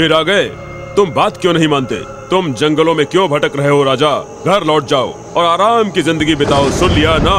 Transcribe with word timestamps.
फिर 0.00 0.12
आ 0.12 0.22
गए। 0.22 0.44
तुम 0.96 1.10
बात 1.10 1.36
क्यों 1.36 1.52
नहीं 1.52 1.66
मानते? 1.68 1.96
तुम 2.28 2.52
जंगलों 2.52 2.94
में 2.94 3.04
क्यों 3.06 3.28
भटक 3.28 3.56
रहे 3.56 3.68
हो 3.68 3.82
राजा? 3.84 4.12
घर 4.46 4.64
लौट 4.64 4.86
जाओ 4.86 5.12
और 5.36 5.44
आराम 5.44 5.90
की 5.90 6.02
ज़िंदगी 6.02 6.34
बिताओ 6.34 6.70
सुन 6.70 6.90
लिया 6.90 7.16
ना? 7.18 7.36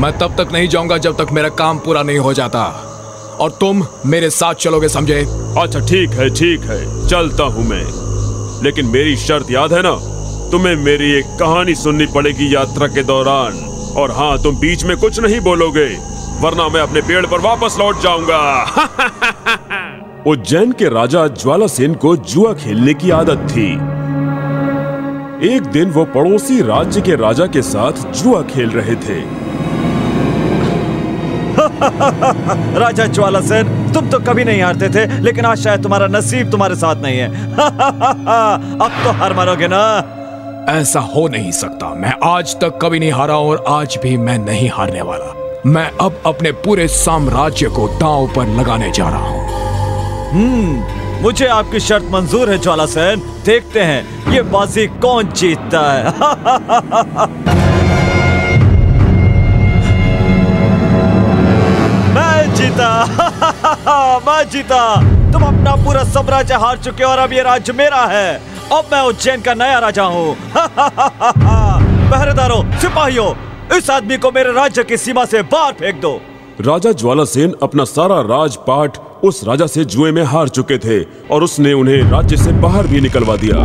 मैं 0.00 0.12
तब 0.18 0.36
तक 0.38 0.52
नहीं 0.52 0.68
जाऊँगा 0.68 0.98
जब 0.98 1.16
तक 1.16 1.32
मेरा 1.32 1.48
काम 1.58 1.78
पूरा 1.78 2.02
नहीं 2.02 2.18
हो 2.18 2.32
जाता। 2.34 2.62
और 3.40 3.50
तुम 3.50 3.84
मेरे 4.06 4.30
साथ 4.30 4.54
चलोगे 4.54 4.88
समझे? 4.88 5.20
अच्छा 5.58 5.80
ठीक 5.80 6.10
है 6.10 6.30
ठीक 6.30 6.64
है 6.64 6.80
चलता 7.08 7.44
हूँ 7.44 7.68
मैं। 7.68 7.84
लेकिन 8.64 8.86
मेरी 8.86 9.16
शर्त 9.18 9.50
याद 9.50 9.72
है 9.72 9.82
ना? 9.82 9.94
तुम्हें 10.50 10.76
मेरी 10.76 11.12
एक 11.12 11.36
कहानी 11.40 11.74
सुननी 11.74 12.06
पड़ेगी 12.14 12.54
यात्रा 12.54 12.86
के 12.86 13.02
दौरान। 13.04 13.64
और 13.96 14.10
हाँ 14.10 14.36
तुम 14.42 14.56
बीच 14.56 14.84
में 14.84 14.96
कुछ 14.96 15.20
नहीं 15.20 15.40
बोलोगे 15.40 15.88
वरना 16.40 16.68
मैं 16.68 16.80
अपने 16.80 17.00
पेड़ 17.02 17.26
पर 17.26 17.40
वापस 17.40 17.76
लौट 17.78 18.00
जाऊँगा। 18.00 19.58
उज्जैन 20.26 20.72
के 20.72 20.88
राजा 20.88 21.26
ज्वालासेन 21.26 21.94
को 21.94 22.16
जुआ 22.16 22.52
खेलने 22.52 22.94
की 22.94 23.10
आदत 23.10 23.46
थी। 23.50 23.72
एक 25.54 25.62
दिन 25.62 25.90
वो 25.90 26.04
पड़ोसी 26.04 26.60
राज्य 26.62 27.00
के 27.00 27.14
राजा 27.16 27.46
के 27.46 27.62
साथ 27.62 27.92
जुआ 28.12 28.42
खेल 28.42 28.70
रहे 28.70 28.94
थे। 28.96 29.20
राजा 32.80 33.06
ज्वाला 33.06 33.40
सेन 33.40 33.92
तुम 33.92 34.08
तो 34.10 34.18
कभी 34.18 34.44
नहीं 34.44 34.62
हारते 34.62 34.88
थे 34.88 35.20
लेकिन 35.20 35.44
आज 35.44 35.58
शायद 35.58 35.82
तुम्हारा 35.82 36.06
नसीब 36.06 36.50
तुम्हारे 36.50 36.74
साथ 36.74 37.02
नहीं 37.02 37.18
है। 37.18 37.28
अब 38.80 38.90
तो 39.04 39.10
हार 39.10 39.32
मारोगे 39.32 39.68
ना। 39.70 39.82
ऐसा 40.68 41.00
हो 41.00 41.28
नहीं 41.28 41.52
सकता। 41.52 41.94
मैं 41.94 42.14
आज 42.24 42.54
तक 42.54 42.78
कभी 42.82 42.98
नहीं 42.98 43.12
हारा 43.12 43.36
और 43.36 43.64
आज 43.68 43.98
भी 44.02 44.16
मैं 44.16 44.38
नहीं 44.38 44.70
हारने 44.70 45.02
वाला। 45.02 45.34
मैं 45.66 45.90
अब 46.00 46.22
अपने 46.26 46.52
पूरे 46.52 46.88
साम्राज्य 46.88 47.66
को 47.66 47.88
दांव 47.88 48.26
पर 48.36 48.46
लगाने 48.46 48.90
जा 48.90 49.08
रहा 49.08 49.28
हूँ। 49.28 49.49
हम्म 50.32 51.22
मुझे 51.22 51.46
आपकी 51.46 51.80
शर्त 51.80 52.04
मंजूर 52.10 52.50
है, 52.50 52.58
ज्वाला 52.58 52.86
सेन। 52.86 53.20
देखते 53.46 53.80
हैं, 53.80 54.32
ये 54.32 54.42
बाजी 54.42 54.86
कौन 54.86 55.32
जीतता 55.32 55.80
है? 55.92 56.04
मैं 62.14 62.54
जीता। 62.54 62.90
मैं 64.26 64.48
जीता। 64.50 64.80
तुम 65.32 65.42
अपना 65.42 65.74
पूरा 65.84 66.04
साम्राज्य 66.04 66.54
हार 66.54 66.78
चुके 66.78 67.04
हो 67.04 67.10
और 67.10 67.18
अब 67.18 67.32
ये 67.32 67.42
राज्य 67.42 67.72
मेरा 67.72 68.04
है। 68.06 68.34
अब 68.72 68.88
मैं 68.92 69.00
उज्जैन 69.00 69.40
का 69.40 69.54
नया 69.54 69.78
राजा 69.78 70.04
हूँ। 70.04 70.36
पहरेदारों 72.10 72.62
सिपाहियों, 72.78 73.30
इस 73.76 73.90
आदमी 73.90 74.16
को 74.16 74.30
मेरे 74.30 74.52
राज्य 74.52 74.84
की 74.84 74.96
सीमा 74.96 75.24
से 75.24 75.42
बाहर 75.42 75.72
फेंक 75.72 76.00
दो। 76.00 76.20
राजा 76.60 76.90
ज्वालासेन 76.92 77.52
अपना 77.62 77.84
सारा 77.84 78.20
राजपाट 78.20 78.96
उस 79.24 79.42
राजा 79.44 79.66
से 79.66 79.84
जुए 79.84 80.10
में 80.12 80.22
हार 80.22 80.48
चुके 80.48 80.78
थे 80.78 81.02
और 81.30 81.42
उसने 81.42 81.72
उन्हें 81.72 82.02
राज्य 82.10 82.36
से 82.36 82.52
बाहर 82.60 82.86
भी 82.86 83.00
निकलवा 83.00 83.36
दिया। 83.36 83.56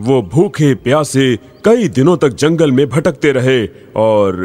वो 0.00 0.20
भूखे 0.32 0.74
प्यासे 0.74 1.36
कई 1.64 1.88
दिनों 1.88 2.16
तक 2.16 2.34
जंगल 2.34 2.72
में 2.72 2.86
भटकते 2.88 3.32
रहे 3.32 3.66
और 3.96 4.42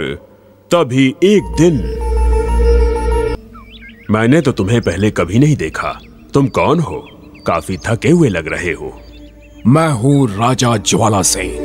तभी 0.72 1.07
एक 1.23 1.55
दिन 1.57 1.77
मैंने 4.11 4.41
तो 4.41 4.52
तुम्हें 4.52 4.81
पहले 4.81 5.11
कभी 5.11 5.39
नहीं 5.39 5.55
देखा। 5.55 6.00
तुम 6.33 6.47
कौन 6.50 6.80
हो? 6.80 7.05
काफ़ी 7.47 7.77
थके 7.77 8.09
हुए 8.09 8.30
लग 8.30 8.47
रहे 8.47 8.73
हो। 8.73 8.91
मैं 9.67 9.89
हूँ 9.91 10.27
राजा 10.30 10.75
ज्वाला 10.77 11.22
सेन 11.22 11.59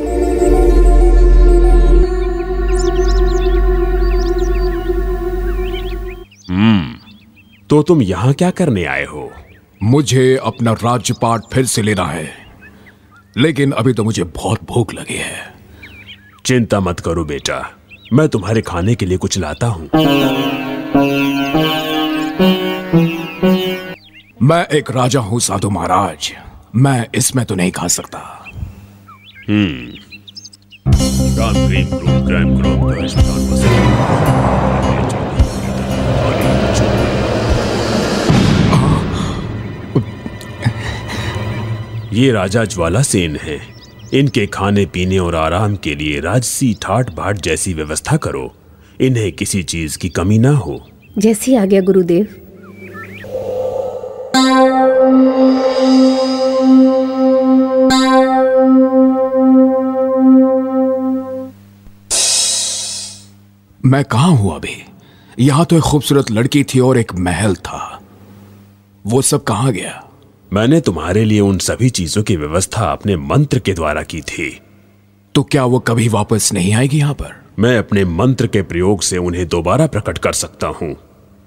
तो 7.74 7.82
तुम 7.82 8.02
यहाँ 8.02 8.32
क्या 8.32 8.50
करने 8.50 8.84
आए 8.84 9.04
हो? 9.04 9.32
मुझे 9.82 10.36
अपना 10.44 10.72
राज्यपाट 10.72 11.40
फिर 11.52 11.66
से 11.66 11.82
लेना 11.82 12.04
है। 12.04 12.30
लेकिन 13.36 13.72
अभी 13.72 13.92
तो 13.92 14.04
मुझे 14.04 14.24
बहुत 14.24 14.60
भूख 14.64 14.94
लगी 14.94 15.14
है। 15.14 15.54
चिंता 16.46 16.80
मत 16.80 17.00
करो 17.00 17.24
बेटा 17.24 17.70
मैं 18.12 18.28
तुम्हारे 18.28 18.62
खाने 18.62 18.94
के 18.94 19.06
लिए 19.06 19.18
कुछ 19.18 19.38
लाता 19.38 19.66
हूँ। 19.66 19.90
मैं 24.42 24.66
एक 24.66 24.90
राजा 24.90 25.20
हूँ 25.20 25.40
साधु 25.40 25.70
महाराज। 25.70 26.32
मैं 26.76 27.06
इसमें 27.14 27.46
तो 27.46 27.54
नहीं 27.54 27.72
खा 27.72 27.88
सकता। 27.88 28.18
राम 31.38 32.74
ये 42.14 42.32
राजा 42.32 42.64
ज्वाला 42.64 43.02
सेन 43.02 43.36
है। 43.36 43.60
इनके 44.14 44.46
खाने 44.46 44.86
पीने 44.86 45.18
और 45.18 45.34
आराम 45.34 45.76
के 45.76 45.94
लिए 45.94 46.20
राजसी 46.20 46.76
ठाट 46.82 47.14
बाट 47.14 47.38
जैसी 47.38 47.74
व्यवस्था 47.74 48.16
करो। 48.16 48.54
इन्हें 49.00 49.32
किसी 49.32 49.62
चीज़ 49.62 49.98
की 49.98 50.08
कमी 50.08 50.38
ना 50.38 50.50
हो। 50.50 50.88
जैसी 51.18 51.54
आ 51.54 51.64
गया 51.64 51.80
गुरुदेव। 51.80 52.28
मैं 63.86 64.04
कहा 64.04 64.26
हूँ 64.26 64.56
अभी? 64.56 64.84
यहाँ 65.38 65.64
तो 65.64 65.76
एक 65.76 65.82
खूबसूरत 65.82 66.30
लड़की 66.30 66.64
थी 66.64 66.80
और 66.80 66.98
एक 66.98 67.14
महल 67.14 67.54
था। 67.54 68.02
वो 69.06 69.22
सब 69.22 69.44
कहा 69.44 69.70
गया? 69.70 70.04
मैंने 70.52 70.80
तुम्हारे 70.80 71.24
लिए 71.24 71.40
उन 71.40 71.58
सभी 71.58 71.90
चीज़ों 71.90 72.22
की 72.22 72.36
व्यवस्था 72.36 72.92
अपने 72.92 73.16
मंत्र 73.16 73.58
के 73.58 73.72
द्वारा 73.72 74.02
की 74.02 74.20
थी। 74.20 74.60
तो 75.34 75.42
क्या 75.42 75.64
वो 75.64 75.78
कभी 75.78 76.08
वापस 76.08 76.52
नहीं 76.52 76.74
आएगी 76.74 76.98
यहाँ 76.98 77.14
पर? 77.14 77.44
मैं 77.58 77.78
अपने 77.78 78.04
मंत्र 78.04 78.46
के 78.46 78.62
प्रयोग 78.62 79.02
से 79.02 79.18
उन्हें 79.18 79.48
दोबारा 79.48 79.86
प्रकट 79.86 80.18
कर 80.18 80.32
सकता 80.32 80.66
हूँ। 80.66 80.96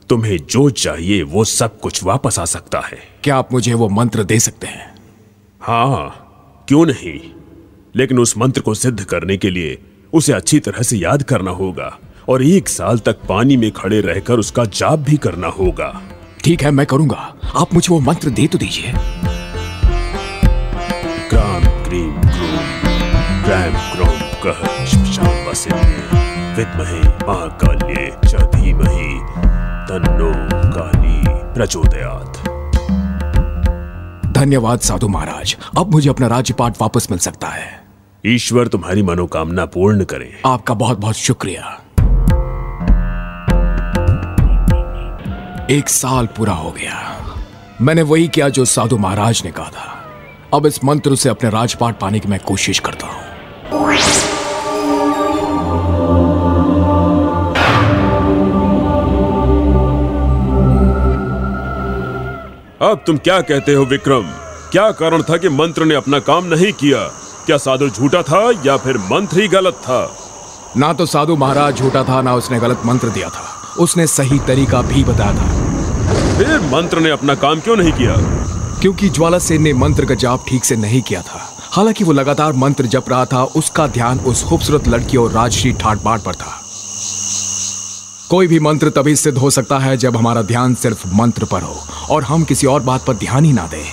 तुम्हें 0.10 0.38
जो 0.38 0.70
चाहिए 0.70 1.22
वो 1.24 1.44
सब 1.44 1.80
कुछ 1.80 2.04
वापस 2.04 2.40
आ 2.40 2.46
सकता 2.46 2.80
है। 2.80 2.98
क्या 3.24 3.36
आप 3.36 3.54
मुझे 3.54 3.74
वो 3.74 3.90
मंत्र 3.90 4.24
दे 4.24 4.40
सकते 4.40 4.68
हैं? 4.68 4.96
हाँ 5.62 6.66
क्यों 6.68 6.86
नहीं? 6.86 7.20
लेकिन 7.96 8.20
उस 8.20 8.38
मंत्र 8.38 8.62
को 8.62 8.74
सिद्ध 8.74 9.04
करने 9.04 9.38
के 9.38 9.50
लिए 9.50 9.78
उसे 10.14 10.34
अच्छी 10.34 10.60
तरह 10.60 10.82
से 10.82 10.98
याद 10.98 11.24
करना 11.24 11.52
होगा 11.52 12.00
और 12.30 12.44
एक 12.44 12.70
साल 12.70 13.00
तक 13.00 13.18
पानी 13.30 13.58
में 13.58 13.72
खड़े 13.72 14.02
रहकर 14.02 14.40
उसका 14.40 14.66
जाप 14.66 15.00
भी 15.00 15.18
करना 15.18 15.48
होगा। 15.48 16.02
ठीक 16.48 16.62
है 16.64 16.70
मैं 16.72 16.86
करूँगा। 16.86 17.34
आप 17.56 17.74
मुझे 17.74 17.88
वो 17.90 18.00
मंत्र 18.00 18.30
दे 18.30 18.48
तो 18.48 18.58
दीजिए। 18.58 18.92
क्राम 21.30 21.64
क्रीम 21.86 22.12
क्रूम 22.22 22.68
क्रैम 23.44 23.74
क्रोम 23.92 24.20
कह 24.44 24.62
विद्महे 26.58 27.00
महाकाल्ये 27.28 28.06
च 28.26 28.44
धीमहि 28.56 29.10
तन्नो 29.90 30.32
काली 30.72 31.22
प्रचोदयात्। 31.54 32.40
धन्यवाद 34.34 34.80
साधु 34.80 35.08
महाराज 35.08 35.56
अब 35.78 35.92
मुझे 35.92 36.10
अपना 36.10 36.28
राज्यपाट 36.28 36.82
वापस 36.82 37.08
मिल 37.12 37.20
सकता 37.20 37.48
है। 37.48 37.68
ईश्वर 38.26 38.68
तुम्हारी 38.68 39.04
मनोकामना 39.04 39.66
पूर्ण 39.66 40.04
करे। 40.04 40.32
आपका 40.46 40.74
बहुत 40.74 41.00
बहुत 41.00 41.16
शुक्रिया। 41.16 41.80
एक 45.72 45.90
साल 45.90 46.26
पूरा 46.26 46.54
हो 46.54 46.72
गया। 46.72 47.26
मैंने 47.82 48.02
वही 48.02 48.28
किया 48.28 48.50
जो 48.50 48.66
साधु 48.66 48.98
महाराज 48.98 49.42
ने 49.46 49.52
कहा 49.52 49.70
था। 49.70 50.04
अब 50.54 50.66
इस 50.66 50.84
मंत्र 50.84 51.16
से 51.16 51.30
अपने 51.30 51.50
राजपाट 51.50 52.00
पाने 52.00 52.20
की 52.20 52.28
मैं 52.28 52.40
कोशिश 52.40 52.80
करता 52.80 53.08
हूँ। 53.08 53.24
अब 62.82 63.04
तुम 63.08 63.18
क्या 63.18 63.42
कहते 63.42 63.74
हो 63.74 63.84
विक्रम? 63.84 64.24
क्या 64.72 64.92
कारण 64.92 65.22
था 65.22 65.38
कि 65.38 65.50
मंत्र 65.50 65.86
ने 65.86 65.96
अपना 65.96 66.20
काम 66.20 66.46
नहीं 66.46 66.74
किया? 66.74 67.04
क्या 67.46 67.58
साधु 67.58 67.90
झूठा 67.90 68.22
था 68.22 68.52
या 68.66 68.78
फिर 68.78 68.98
मंत्र 68.98 69.40
ही 69.40 69.48
गलत 69.48 69.74
था? 69.74 70.18
ना 70.78 70.94
तो 70.94 71.06
साधु 71.06 71.36
महाराज 71.36 71.78
झूठा 71.78 72.04
था 72.04 72.22
ना 72.22 72.36
उसने 72.36 72.60
गलत 72.60 72.82
मंत्र 72.86 73.10
दिया 73.10 73.30
था। 73.30 73.57
उसने 73.80 74.08
सही 74.08 74.40
तरीका 74.40 74.82
भी 74.82 75.04
बताया 75.04 75.34
था। 75.34 76.38
फिर 76.38 76.60
मंत्र 76.74 77.00
ने 77.00 77.10
अपना 77.10 77.36
काम 77.36 77.60
क्यों 77.60 77.76
नहीं 77.78 77.92
किया? 77.92 78.16
क्योंकि 78.82 79.10
ज्वाला 79.10 79.40
सेन 79.40 79.62
ने 79.62 79.74
मंत्र 79.74 80.06
का 80.06 80.16
जाप 80.16 80.46
ठीक 80.48 80.66
से 80.66 80.76
नहीं 80.76 81.02
किया 81.02 81.22
था। 81.22 81.54
हालाँकि 81.72 82.04
वो 82.04 82.12
लगातार 82.12 82.54
मंत्र 82.54 82.86
जप 82.86 83.10
रहा 83.10 83.26
था 83.26 83.44
उसका 83.44 83.88
ध्यान 83.88 84.20
उस 84.20 84.44
खूबसूरत 84.44 84.88
लड़की 84.88 85.18
और 85.18 85.32
राजश्री 85.32 85.72
ठाट 85.74 86.04
बाट 86.04 86.22
पर 86.22 86.36
था। 86.36 86.62
कोई 88.30 88.48
भी 88.48 88.60
मंत्र 88.60 88.90
तभी 88.90 89.16
सिद्ध 89.16 89.38
हो 89.38 89.50
सकता 89.50 89.80
है 89.80 89.98
जब 89.98 90.18
हमारा 90.18 90.42
ध्यान 90.42 90.76
सिर्फ़ 90.76 91.08
मंत्र 91.14 91.46
पर 91.46 91.62
हो 91.62 91.76
और 92.10 92.24
हम 92.24 92.44
किसी 92.44 92.68
और 92.68 92.82
बात 92.82 93.06
पर 93.06 93.14
ध्यान 93.14 93.46
ही 93.46 93.54
ना 93.54 93.68
दें। 93.68 93.86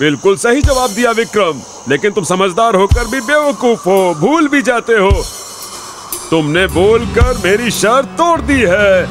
बिल्कुल 0.00 0.36
सही 0.36 0.62
जवाब 0.62 0.90
दिया 0.90 1.10
विक्रम 1.10 1.60
लेकिन 1.88 2.12
तुम 2.12 2.24
समझदार 2.24 2.76
होकर 2.76 3.04
भी 3.04 3.20
बेवकूफ़ 3.20 3.80
हो 3.80 4.14
भूल 4.14 4.48
भी 4.48 4.62
जाते 4.62 4.92
हो। 4.92 5.10
तुमने 6.30 6.66
बोलकर 6.66 7.36
मेरी 7.44 7.70
शर्त 7.70 8.06
तोड़ 8.06 8.40
दी 8.40 8.60
है। 8.60 9.06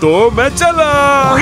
तो 0.00 0.30
मैं 0.30 0.48
चला। 0.48 1.36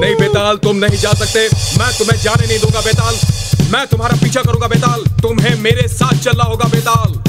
नहीं 0.00 0.14
बेताल, 0.14 0.56
तुम 0.56 0.76
नहीं 0.76 0.98
जा 0.98 1.12
सकते। 1.12 1.48
मैं 1.78 1.98
तुम्हें 1.98 2.18
जाने 2.22 2.46
नहीं 2.46 2.58
दूँगा 2.58 2.80
बेताल। 2.80 3.14
मैं 3.72 3.86
तुम्हारा 3.86 4.16
पीछा 4.16 4.40
करूँगा 4.40 4.66
बेताल। 4.66 5.04
तुम्हें 5.22 5.60
मेरे 5.60 5.88
साथ 5.88 6.18
चलना 6.18 6.44
होगा 6.44 6.68
बेताल। 6.68 7.25